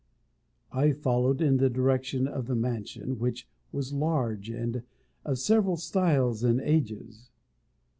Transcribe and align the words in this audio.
I 0.71 0.93
followed 0.93 1.41
in 1.43 1.57
the 1.57 1.69
direction 1.69 2.27
of 2.27 2.47
the 2.47 2.55
mansion, 2.55 3.19
which 3.19 3.47
was 3.71 3.93
large, 3.93 4.49
and 4.49 4.81
of 5.23 5.37
several 5.37 5.77
styles 5.77 6.43
and 6.43 6.59
ages. 6.59 7.29